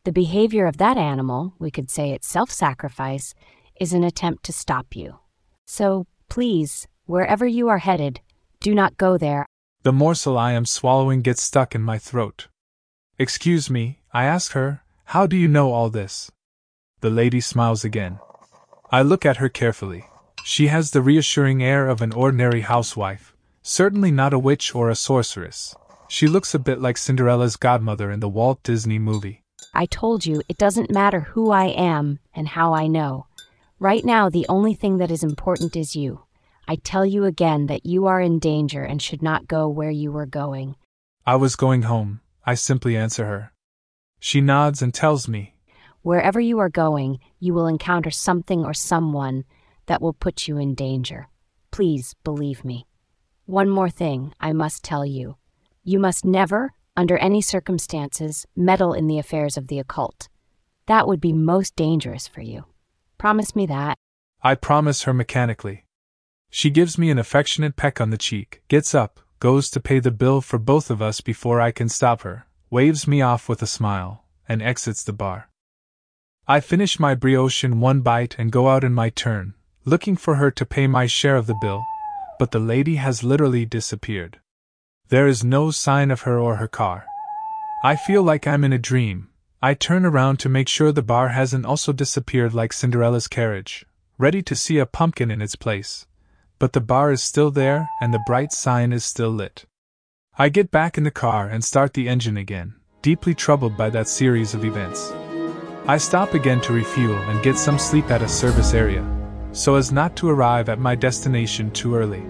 The 0.05 0.13
behavior 0.13 0.67
of 0.67 0.77
that 0.77 0.97
animal, 0.97 1.53
we 1.59 1.71
could 1.71 1.91
say 1.91 2.13
it's 2.13 2.29
self 2.29 2.51
sacrifice, 2.51 3.35
is 3.81 3.93
an 3.93 4.05
attempt 4.05 4.45
to 4.45 4.53
stop 4.53 4.95
you. 4.95 5.19
So 5.67 6.07
please, 6.29 6.87
wherever 7.07 7.47
you 7.47 7.69
are 7.69 7.79
headed, 7.79 8.21
do 8.61 8.75
not 8.75 8.97
go 8.97 9.19
there. 9.19 9.47
The 9.89 9.93
morsel 9.93 10.37
I 10.37 10.53
am 10.53 10.67
swallowing 10.67 11.23
gets 11.23 11.43
stuck 11.43 11.75
in 11.75 11.81
my 11.81 11.97
throat. 11.97 12.49
Excuse 13.19 13.71
me, 13.71 14.01
I 14.13 14.25
ask 14.25 14.53
her, 14.53 14.83
how 15.07 15.27
do 15.27 15.35
you 15.35 15.49
know 15.49 15.73
all 15.73 15.89
this? 15.89 16.31
The 17.01 17.09
lady 17.09 17.41
smiles 17.41 17.85
again. 17.85 18.19
I 18.93 19.01
look 19.01 19.25
at 19.25 19.39
her 19.39 19.49
carefully. 19.49 20.05
She 20.45 20.67
has 20.67 20.91
the 20.91 21.01
reassuring 21.01 21.63
air 21.63 21.89
of 21.89 22.03
an 22.03 22.13
ordinary 22.13 22.61
housewife, 22.61 23.35
certainly 23.63 24.11
not 24.11 24.35
a 24.35 24.39
witch 24.39 24.75
or 24.75 24.91
a 24.91 24.95
sorceress. 24.95 25.75
She 26.07 26.27
looks 26.27 26.53
a 26.53 26.59
bit 26.59 26.83
like 26.83 26.99
Cinderella's 26.99 27.57
godmother 27.57 28.11
in 28.11 28.21
the 28.21 28.29
Walt 28.29 28.63
Disney 28.63 28.99
movie. 28.99 29.43
I 29.73 29.87
told 29.87 30.27
you 30.27 30.43
it 30.51 30.59
doesn't 30.59 30.93
matter 30.93 31.21
who 31.21 31.51
I 31.51 31.69
am 31.69 32.19
and 32.35 32.49
how 32.49 32.75
I 32.75 32.89
know. 32.89 33.25
Right 33.79 34.05
now, 34.05 34.29
the 34.29 34.45
only 34.51 34.75
thing 34.75 34.99
that 34.99 35.11
is 35.11 35.25
important 35.25 35.77
is 35.77 35.97
you. 35.97 36.25
I 36.71 36.77
tell 36.77 37.07
you 37.07 37.25
again 37.25 37.67
that 37.69 37.87
you 37.87 38.05
are 38.09 38.21
in 38.21 38.39
danger 38.39 38.85
and 38.85 39.01
should 39.01 39.23
not 39.23 39.49
go 39.49 39.69
where 39.71 39.91
you 39.91 40.13
were 40.13 40.27
going. 40.27 40.77
I 41.27 41.37
was 41.37 41.57
going 41.57 41.83
home, 41.83 42.21
I 42.45 42.57
simply 42.57 42.95
answer 42.95 43.25
her. 43.25 43.53
She 44.21 44.43
nods 44.43 44.83
and 44.83 44.93
tells 44.93 45.29
me. 45.29 45.55
Wherever 46.03 46.39
you 46.39 46.59
are 46.59 46.69
going, 46.69 47.21
you 47.41 47.55
will 47.55 47.67
encounter 47.67 48.11
something 48.11 48.67
or 48.67 48.75
someone 48.75 49.45
that 49.87 50.03
will 50.03 50.13
put 50.13 50.47
you 50.47 50.59
in 50.59 50.75
danger. 50.75 51.29
Please 51.71 52.15
believe 52.23 52.67
me. 52.67 52.87
One 53.47 53.71
more 53.71 53.89
thing 53.89 54.35
I 54.39 54.53
must 54.53 54.85
tell 54.85 55.07
you. 55.07 55.37
You 55.85 55.99
must 55.99 56.27
never, 56.27 56.75
under 56.95 57.17
any 57.17 57.41
circumstances, 57.41 58.47
meddle 58.55 58.93
in 58.93 59.07
the 59.07 59.19
affairs 59.19 59.57
of 59.57 59.69
the 59.69 59.79
occult. 59.79 60.29
That 60.85 61.09
would 61.09 61.21
be 61.21 61.33
most 61.33 61.77
dangerous 61.77 62.29
for 62.29 62.43
you. 62.43 62.67
Promise 63.17 63.57
me 63.57 63.65
that. 63.67 63.97
I 64.43 64.55
promise 64.55 65.05
her 65.05 65.15
mechanically. 65.15 65.85
She 66.51 66.71
gives 66.71 66.99
me 66.99 67.11
an 67.11 67.19
affectionate 67.19 67.77
peck 67.77 68.01
on 68.01 68.11
the 68.11 68.19
cheek, 68.19 68.63
gets 68.69 68.95
up, 68.95 69.21
goes 69.39 69.71
to 69.71 69.81
pay 69.81 70.01
the 70.01 70.11
bill 70.11 70.41
for 70.41 70.59
both 70.59 70.91
of 70.91 71.01
us 71.01 71.21
before 71.21 71.61
I 71.61 71.71
can 71.71 71.89
stop 71.89 72.23
her, 72.23 72.47
waves 72.71 73.07
me 73.07 73.23
off 73.23 73.49
with 73.49 73.63
a 73.63 73.67
smile, 73.67 74.25
and 74.49 74.63
exits 74.63 75.05
the 75.05 75.13
bar. 75.13 75.49
I 76.47 76.61
finish 76.61 76.99
my 76.99 77.15
brioche 77.15 77.63
in 77.63 77.81
one 77.81 78.01
bite 78.01 78.37
and 78.39 78.51
go 78.51 78.69
out 78.69 78.83
in 78.83 78.95
my 78.95 79.11
turn, 79.11 79.55
looking 79.85 80.17
for 80.17 80.37
her 80.37 80.51
to 80.51 80.67
pay 80.67 80.87
my 80.87 81.07
share 81.07 81.37
of 81.37 81.47
the 81.47 81.59
bill, 81.61 81.85
but 82.39 82.51
the 82.51 82.59
lady 82.59 82.97
has 82.97 83.23
literally 83.23 83.67
disappeared. 83.67 84.41
There 85.09 85.27
is 85.27 85.45
no 85.45 85.71
sign 85.71 86.11
of 86.11 86.23
her 86.23 86.39
or 86.39 86.57
her 86.57 86.69
car. 86.69 87.07
I 87.85 87.95
feel 87.95 88.23
like 88.23 88.47
I'm 88.47 88.65
in 88.65 88.73
a 88.73 88.79
dream. 88.79 89.29
I 89.63 89.75
turn 89.75 90.05
around 90.05 90.39
to 90.41 90.49
make 90.49 90.69
sure 90.69 90.91
the 90.91 91.03
bar 91.03 91.29
hasn't 91.29 91.67
also 91.67 91.93
disappeared 91.93 92.55
like 92.55 92.73
Cinderella's 92.73 93.29
carriage, 93.29 93.87
ready 94.19 94.43
to 94.43 94.57
see 94.57 94.79
a 94.79 94.87
pumpkin 94.87 95.31
in 95.31 95.41
its 95.41 95.55
place. 95.55 96.07
But 96.59 96.73
the 96.73 96.81
bar 96.81 97.13
is 97.13 97.23
still 97.23 97.51
there 97.53 97.89
and 98.01 98.13
the 98.13 98.23
bright 98.27 98.53
sign 98.53 98.93
is 98.93 99.05
still 99.05 99.31
lit. 99.31 99.65
I 100.37 100.49
get 100.49 100.71
back 100.71 100.99
in 100.99 101.05
the 101.05 101.11
car 101.11 101.49
and 101.49 101.65
start 101.65 101.95
the 101.95 102.09
engine 102.09 102.37
again, 102.37 102.75
deeply 103.01 103.35
troubled 103.35 103.77
by 103.77 103.91
that 103.91 104.09
series 104.09 104.55
of 104.55 104.65
events. 104.65 105.13
I 105.87 105.99
stop 105.99 106.35
again 106.35 106.61
to 106.63 106.73
refuel 106.73 107.17
and 107.17 107.43
get 107.43 107.57
some 107.57 107.79
sleep 107.79 108.11
at 108.11 108.23
a 108.23 108.29
service 108.29 108.75
area, 108.75 109.07
so 109.53 109.77
as 109.77 109.93
not 109.93 110.17
to 110.17 110.29
arrive 110.29 110.69
at 110.69 110.81
my 110.81 110.95
destination 110.95 111.71
too 111.71 111.95
early. 111.95 112.25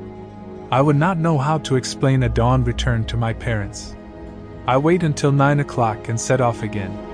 I 0.71 0.83
would 0.83 0.97
not 0.97 1.19
know 1.19 1.39
how 1.39 1.59
to 1.59 1.77
explain 1.77 2.23
a 2.23 2.29
dawn 2.29 2.65
return 2.65 3.05
to 3.07 3.17
my 3.17 3.33
parents. 3.33 3.97
I 4.67 4.77
wait 4.77 5.03
until 5.03 5.33
9 5.33 5.61
o'clock 5.61 6.11
and 6.11 6.21
set 6.21 6.43
off 6.43 6.63
again. 6.63 7.08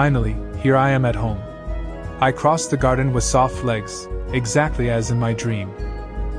Finally, 0.00 0.34
here 0.62 0.78
I 0.78 0.92
am 0.92 1.04
at 1.04 1.14
home. 1.14 1.38
I 2.22 2.32
cross 2.32 2.66
the 2.66 2.78
garden 2.78 3.12
with 3.12 3.22
soft 3.22 3.64
legs, 3.64 4.08
exactly 4.32 4.88
as 4.88 5.10
in 5.10 5.18
my 5.20 5.34
dream. 5.34 5.70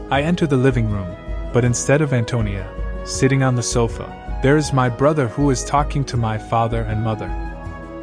I 0.09 0.23
enter 0.23 0.47
the 0.47 0.57
living 0.57 0.89
room, 0.89 1.15
but 1.53 1.63
instead 1.63 2.01
of 2.01 2.11
Antonia, 2.11 2.65
sitting 3.05 3.43
on 3.43 3.53
the 3.53 3.61
sofa, 3.61 4.07
there 4.41 4.57
is 4.57 4.73
my 4.73 4.89
brother 4.89 5.27
who 5.27 5.51
is 5.51 5.63
talking 5.63 6.03
to 6.05 6.17
my 6.17 6.39
father 6.39 6.81
and 6.89 7.03
mother. 7.03 7.29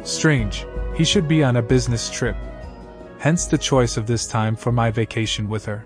Strange, 0.05 0.65
he 0.95 1.03
should 1.03 1.27
be 1.27 1.43
on 1.43 1.57
a 1.57 1.61
business 1.61 2.09
trip. 2.09 2.37
Hence 3.17 3.45
the 3.45 3.57
choice 3.57 3.97
of 3.97 4.07
this 4.07 4.27
time 4.27 4.55
for 4.55 4.71
my 4.71 4.91
vacation 4.91 5.49
with 5.49 5.65
her. 5.65 5.85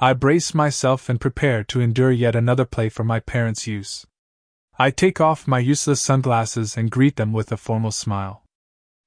I 0.00 0.14
brace 0.14 0.52
myself 0.52 1.08
and 1.08 1.20
prepare 1.20 1.62
to 1.70 1.80
endure 1.80 2.10
yet 2.10 2.34
another 2.34 2.64
play 2.64 2.88
for 2.88 3.04
my 3.04 3.20
parents' 3.20 3.68
use. 3.68 4.04
I 4.80 4.90
take 4.90 5.20
off 5.20 5.48
my 5.48 5.58
useless 5.58 6.00
sunglasses 6.00 6.76
and 6.76 6.88
greet 6.88 7.16
them 7.16 7.32
with 7.32 7.50
a 7.50 7.56
formal 7.56 7.90
smile. 7.90 8.44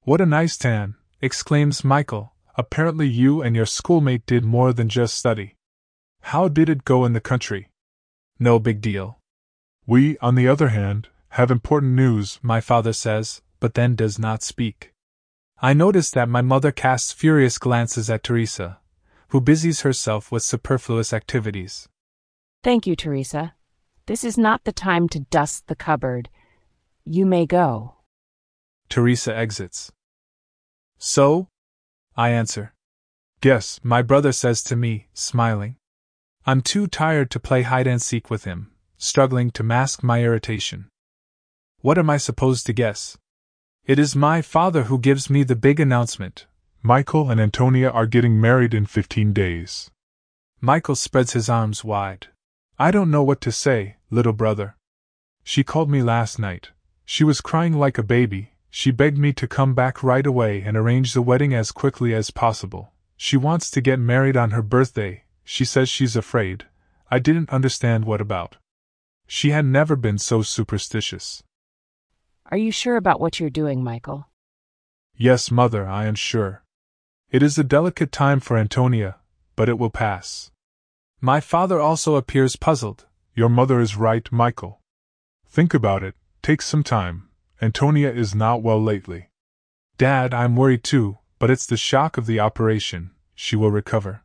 What 0.02 0.20
a 0.20 0.26
nice 0.26 0.58
tan! 0.58 0.96
exclaims 1.22 1.82
Michael. 1.82 2.34
Apparently, 2.56 3.08
you 3.08 3.40
and 3.40 3.56
your 3.56 3.64
schoolmate 3.64 4.26
did 4.26 4.44
more 4.44 4.74
than 4.74 4.90
just 4.90 5.14
study. 5.14 5.54
How 6.20 6.48
did 6.48 6.68
it 6.68 6.84
go 6.84 7.06
in 7.06 7.14
the 7.14 7.20
country? 7.20 7.70
No 8.38 8.58
big 8.58 8.82
deal. 8.82 9.18
We, 9.86 10.18
on 10.18 10.34
the 10.34 10.46
other 10.46 10.68
hand, 10.68 11.08
have 11.30 11.50
important 11.50 11.92
news, 11.94 12.38
my 12.42 12.60
father 12.60 12.92
says, 12.92 13.40
but 13.58 13.72
then 13.72 13.94
does 13.94 14.18
not 14.18 14.42
speak. 14.42 14.92
I 15.62 15.72
notice 15.72 16.10
that 16.10 16.28
my 16.28 16.42
mother 16.42 16.70
casts 16.70 17.12
furious 17.12 17.56
glances 17.56 18.10
at 18.10 18.22
Teresa, 18.22 18.80
who 19.28 19.40
busies 19.40 19.80
herself 19.80 20.30
with 20.30 20.42
superfluous 20.42 21.14
activities. 21.14 21.88
Thank 22.62 22.86
you, 22.86 22.94
Teresa. 22.94 23.54
This 24.06 24.24
is 24.24 24.36
not 24.36 24.64
the 24.64 24.72
time 24.72 25.08
to 25.10 25.20
dust 25.20 25.68
the 25.68 25.76
cupboard. 25.76 26.28
You 27.04 27.24
may 27.24 27.46
go. 27.46 27.94
Teresa 28.88 29.34
exits. 29.34 29.92
So? 30.98 31.48
I 32.16 32.30
answer. 32.30 32.74
Guess, 33.40 33.80
my 33.82 34.02
brother 34.02 34.32
says 34.32 34.62
to 34.64 34.76
me, 34.76 35.06
smiling. 35.14 35.76
I'm 36.44 36.62
too 36.62 36.88
tired 36.88 37.30
to 37.30 37.40
play 37.40 37.62
hide 37.62 37.86
and 37.86 38.02
seek 38.02 38.28
with 38.28 38.44
him, 38.44 38.72
struggling 38.98 39.50
to 39.52 39.62
mask 39.62 40.02
my 40.02 40.22
irritation. 40.22 40.88
What 41.80 41.98
am 41.98 42.10
I 42.10 42.16
supposed 42.16 42.66
to 42.66 42.72
guess? 42.72 43.16
It 43.84 43.98
is 43.98 44.16
my 44.16 44.42
father 44.42 44.84
who 44.84 44.98
gives 44.98 45.30
me 45.30 45.44
the 45.44 45.56
big 45.56 45.78
announcement. 45.78 46.46
Michael 46.82 47.30
and 47.30 47.40
Antonia 47.40 47.90
are 47.90 48.06
getting 48.06 48.40
married 48.40 48.74
in 48.74 48.86
15 48.86 49.32
days. 49.32 49.90
Michael 50.60 50.96
spreads 50.96 51.32
his 51.32 51.48
arms 51.48 51.84
wide. 51.84 52.28
I 52.78 52.90
don't 52.90 53.10
know 53.10 53.22
what 53.22 53.40
to 53.42 53.52
say, 53.52 53.96
little 54.10 54.32
brother. 54.32 54.76
She 55.44 55.64
called 55.64 55.90
me 55.90 56.02
last 56.02 56.38
night. 56.38 56.70
She 57.04 57.24
was 57.24 57.40
crying 57.40 57.74
like 57.74 57.98
a 57.98 58.02
baby. 58.02 58.52
She 58.70 58.90
begged 58.90 59.18
me 59.18 59.32
to 59.34 59.46
come 59.46 59.74
back 59.74 60.02
right 60.02 60.26
away 60.26 60.62
and 60.62 60.76
arrange 60.76 61.12
the 61.12 61.22
wedding 61.22 61.52
as 61.52 61.72
quickly 61.72 62.14
as 62.14 62.30
possible. 62.30 62.92
She 63.16 63.36
wants 63.36 63.70
to 63.72 63.80
get 63.80 63.98
married 63.98 64.36
on 64.36 64.50
her 64.52 64.62
birthday. 64.62 65.24
She 65.44 65.64
says 65.64 65.88
she's 65.88 66.16
afraid. 66.16 66.66
I 67.10 67.18
didn't 67.18 67.50
understand 67.50 68.04
what 68.04 68.20
about. 68.20 68.56
She 69.26 69.50
had 69.50 69.66
never 69.66 69.96
been 69.96 70.18
so 70.18 70.42
superstitious. 70.42 71.42
Are 72.50 72.56
you 72.56 72.70
sure 72.70 72.96
about 72.96 73.20
what 73.20 73.40
you're 73.40 73.50
doing, 73.50 73.82
Michael? 73.82 74.28
Yes, 75.16 75.50
mother, 75.50 75.86
I 75.86 76.06
am 76.06 76.14
sure. 76.14 76.64
It 77.30 77.42
is 77.42 77.58
a 77.58 77.64
delicate 77.64 78.12
time 78.12 78.40
for 78.40 78.56
Antonia, 78.56 79.16
but 79.56 79.68
it 79.68 79.78
will 79.78 79.90
pass. 79.90 80.51
My 81.24 81.38
father 81.38 81.78
also 81.78 82.16
appears 82.16 82.56
puzzled. 82.56 83.06
Your 83.32 83.48
mother 83.48 83.78
is 83.78 83.96
right, 83.96 84.26
Michael. 84.32 84.80
Think 85.46 85.72
about 85.72 86.02
it, 86.02 86.16
take 86.42 86.60
some 86.60 86.82
time. 86.82 87.28
Antonia 87.60 88.10
is 88.10 88.34
not 88.34 88.60
well 88.60 88.82
lately. 88.82 89.30
Dad, 89.98 90.34
I'm 90.34 90.56
worried 90.56 90.82
too, 90.82 91.18
but 91.38 91.48
it's 91.48 91.64
the 91.64 91.76
shock 91.76 92.18
of 92.18 92.26
the 92.26 92.40
operation. 92.40 93.12
She 93.36 93.54
will 93.54 93.70
recover. 93.70 94.24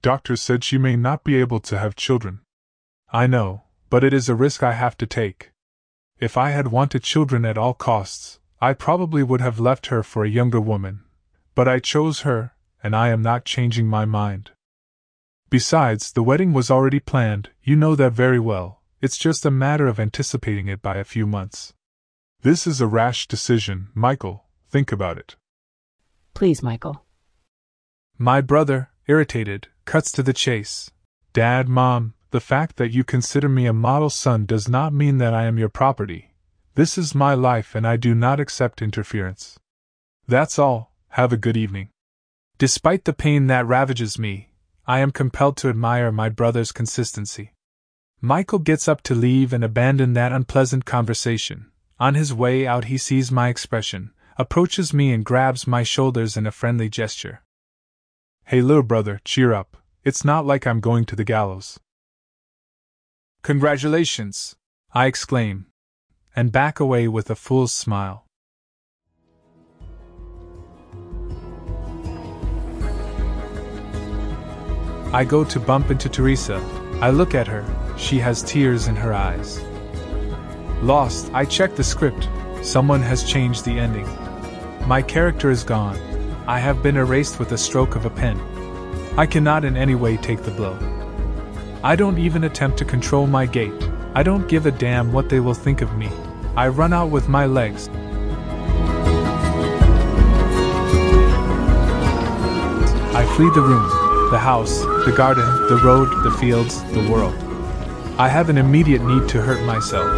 Doctor 0.00 0.34
said 0.36 0.64
she 0.64 0.78
may 0.78 0.96
not 0.96 1.22
be 1.22 1.36
able 1.36 1.60
to 1.60 1.78
have 1.78 1.96
children. 1.96 2.40
I 3.12 3.26
know, 3.26 3.64
but 3.90 4.02
it 4.02 4.14
is 4.14 4.30
a 4.30 4.34
risk 4.34 4.62
I 4.62 4.72
have 4.72 4.96
to 4.98 5.06
take. 5.06 5.50
If 6.18 6.38
I 6.38 6.48
had 6.52 6.68
wanted 6.68 7.02
children 7.02 7.44
at 7.44 7.58
all 7.58 7.74
costs, 7.74 8.40
I 8.58 8.72
probably 8.72 9.22
would 9.22 9.42
have 9.42 9.60
left 9.60 9.88
her 9.88 10.02
for 10.02 10.24
a 10.24 10.30
younger 10.30 10.62
woman. 10.62 11.04
But 11.54 11.68
I 11.68 11.78
chose 11.78 12.22
her, 12.22 12.54
and 12.82 12.96
I 12.96 13.10
am 13.10 13.20
not 13.20 13.44
changing 13.44 13.86
my 13.86 14.06
mind. 14.06 14.52
Besides, 15.52 16.12
the 16.12 16.22
wedding 16.22 16.54
was 16.54 16.70
already 16.70 16.98
planned, 16.98 17.50
you 17.62 17.76
know 17.76 17.94
that 17.94 18.14
very 18.14 18.40
well, 18.40 18.80
it's 19.02 19.18
just 19.18 19.44
a 19.44 19.50
matter 19.50 19.86
of 19.86 20.00
anticipating 20.00 20.66
it 20.66 20.80
by 20.80 20.96
a 20.96 21.04
few 21.04 21.26
months. 21.26 21.74
This 22.40 22.66
is 22.66 22.80
a 22.80 22.86
rash 22.86 23.28
decision, 23.28 23.88
Michael, 23.94 24.46
think 24.70 24.92
about 24.92 25.18
it. 25.18 25.36
Please, 26.32 26.62
Michael. 26.62 27.04
My 28.16 28.40
brother, 28.40 28.92
irritated, 29.06 29.68
cuts 29.84 30.10
to 30.12 30.22
the 30.22 30.32
chase. 30.32 30.90
Dad, 31.34 31.68
Mom, 31.68 32.14
the 32.30 32.40
fact 32.40 32.76
that 32.76 32.92
you 32.92 33.04
consider 33.04 33.50
me 33.50 33.66
a 33.66 33.74
model 33.74 34.08
son 34.08 34.46
does 34.46 34.70
not 34.70 34.94
mean 34.94 35.18
that 35.18 35.34
I 35.34 35.44
am 35.44 35.58
your 35.58 35.68
property. 35.68 36.32
This 36.76 36.96
is 36.96 37.14
my 37.14 37.34
life 37.34 37.74
and 37.74 37.86
I 37.86 37.98
do 37.98 38.14
not 38.14 38.40
accept 38.40 38.80
interference. 38.80 39.58
That's 40.26 40.58
all, 40.58 40.94
have 41.08 41.30
a 41.30 41.36
good 41.36 41.58
evening. 41.58 41.90
Despite 42.56 43.04
the 43.04 43.12
pain 43.12 43.48
that 43.48 43.66
ravages 43.66 44.18
me, 44.18 44.48
I 44.86 44.98
am 44.98 45.12
compelled 45.12 45.56
to 45.58 45.68
admire 45.68 46.10
my 46.10 46.28
brother's 46.28 46.72
consistency. 46.72 47.54
Michael 48.20 48.58
gets 48.58 48.88
up 48.88 49.02
to 49.02 49.14
leave 49.14 49.52
and 49.52 49.62
abandon 49.62 50.12
that 50.14 50.32
unpleasant 50.32 50.84
conversation. 50.84 51.70
On 52.00 52.14
his 52.14 52.34
way 52.34 52.66
out, 52.66 52.86
he 52.86 52.98
sees 52.98 53.30
my 53.30 53.48
expression, 53.48 54.12
approaches 54.36 54.92
me, 54.92 55.12
and 55.12 55.24
grabs 55.24 55.66
my 55.66 55.82
shoulders 55.82 56.36
in 56.36 56.46
a 56.46 56.50
friendly 56.50 56.88
gesture. 56.88 57.42
Hey, 58.44 58.60
little 58.60 58.82
brother, 58.82 59.20
cheer 59.24 59.52
up. 59.52 59.76
It's 60.02 60.24
not 60.24 60.44
like 60.44 60.66
I'm 60.66 60.80
going 60.80 61.04
to 61.06 61.16
the 61.16 61.24
gallows. 61.24 61.78
Congratulations! 63.42 64.56
I 64.92 65.06
exclaim, 65.06 65.66
and 66.34 66.50
back 66.52 66.80
away 66.80 67.08
with 67.08 67.30
a 67.30 67.34
fool's 67.34 67.72
smile. 67.72 68.26
I 75.14 75.24
go 75.24 75.44
to 75.44 75.60
bump 75.60 75.90
into 75.90 76.08
Teresa. 76.08 76.56
I 77.02 77.10
look 77.10 77.34
at 77.34 77.46
her, 77.46 77.66
she 77.98 78.18
has 78.20 78.42
tears 78.42 78.88
in 78.88 78.96
her 78.96 79.12
eyes. 79.12 79.62
Lost, 80.80 81.30
I 81.34 81.44
check 81.44 81.76
the 81.76 81.84
script. 81.84 82.30
Someone 82.62 83.02
has 83.02 83.22
changed 83.22 83.66
the 83.66 83.78
ending. 83.78 84.08
My 84.88 85.02
character 85.02 85.50
is 85.50 85.64
gone. 85.64 85.98
I 86.46 86.58
have 86.60 86.82
been 86.82 86.96
erased 86.96 87.38
with 87.38 87.52
a 87.52 87.58
stroke 87.58 87.94
of 87.94 88.06
a 88.06 88.10
pen. 88.10 88.40
I 89.18 89.26
cannot 89.26 89.66
in 89.66 89.76
any 89.76 89.94
way 89.94 90.16
take 90.16 90.44
the 90.44 90.50
blow. 90.50 90.78
I 91.84 91.94
don't 91.94 92.16
even 92.16 92.44
attempt 92.44 92.78
to 92.78 92.86
control 92.86 93.26
my 93.26 93.44
gait. 93.44 93.74
I 94.14 94.22
don't 94.22 94.48
give 94.48 94.64
a 94.64 94.70
damn 94.70 95.12
what 95.12 95.28
they 95.28 95.40
will 95.40 95.52
think 95.52 95.82
of 95.82 95.94
me. 95.94 96.08
I 96.56 96.68
run 96.68 96.94
out 96.94 97.10
with 97.10 97.28
my 97.28 97.44
legs. 97.44 97.90
I 103.14 103.30
flee 103.36 103.50
the 103.50 103.60
room 103.60 104.01
the 104.32 104.38
house, 104.38 104.80
the 105.04 105.12
garden, 105.14 105.44
the 105.68 105.76
road, 105.84 106.08
the 106.24 106.30
fields, 106.30 106.82
the 106.92 107.06
world. 107.10 107.34
I 108.18 108.28
have 108.28 108.48
an 108.48 108.56
immediate 108.56 109.02
need 109.02 109.28
to 109.28 109.42
hurt 109.42 109.62
myself. 109.66 110.08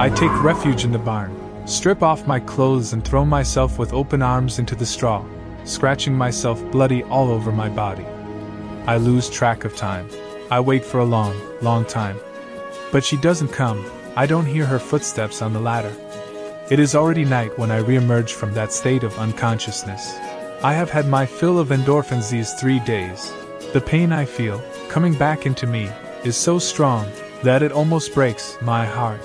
I 0.00 0.10
take 0.16 0.42
refuge 0.42 0.84
in 0.84 0.90
the 0.90 0.98
barn, 0.98 1.32
strip 1.68 2.02
off 2.02 2.26
my 2.26 2.40
clothes, 2.40 2.92
and 2.92 3.04
throw 3.04 3.24
myself 3.24 3.78
with 3.78 3.92
open 3.92 4.20
arms 4.20 4.58
into 4.58 4.74
the 4.74 4.84
straw, 4.84 5.24
scratching 5.62 6.16
myself 6.16 6.60
bloody 6.72 7.04
all 7.04 7.30
over 7.30 7.52
my 7.52 7.68
body. 7.68 8.04
I 8.88 8.96
lose 8.96 9.30
track 9.30 9.64
of 9.64 9.76
time. 9.76 10.08
I 10.50 10.58
wait 10.58 10.84
for 10.84 10.98
a 10.98 11.04
long, 11.04 11.40
long 11.62 11.84
time. 11.84 12.18
But 12.90 13.04
she 13.04 13.16
doesn't 13.16 13.52
come, 13.52 13.88
I 14.16 14.26
don't 14.26 14.46
hear 14.46 14.66
her 14.66 14.80
footsteps 14.80 15.42
on 15.42 15.52
the 15.52 15.60
ladder. 15.60 15.94
It 16.70 16.80
is 16.80 16.96
already 16.96 17.24
night 17.24 17.56
when 17.56 17.70
I 17.70 17.82
reemerge 17.82 18.30
from 18.32 18.52
that 18.54 18.72
state 18.72 19.04
of 19.04 19.16
unconsciousness. 19.16 20.16
I 20.62 20.72
have 20.72 20.90
had 20.90 21.06
my 21.06 21.24
fill 21.24 21.58
of 21.58 21.68
endorphins 21.68 22.30
these 22.30 22.52
three 22.54 22.80
days. 22.80 23.32
The 23.72 23.80
pain 23.80 24.12
I 24.12 24.24
feel, 24.24 24.60
coming 24.88 25.14
back 25.14 25.46
into 25.46 25.68
me, 25.68 25.88
is 26.24 26.36
so 26.36 26.58
strong 26.58 27.08
that 27.44 27.62
it 27.62 27.70
almost 27.70 28.12
breaks 28.12 28.58
my 28.60 28.84
heart. 28.84 29.24